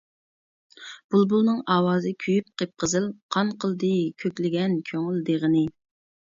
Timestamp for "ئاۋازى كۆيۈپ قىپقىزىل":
1.73-3.05